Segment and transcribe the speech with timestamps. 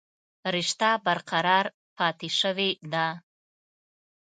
[0.55, 1.65] رشته برقرار
[1.95, 3.07] پاتې شوې ده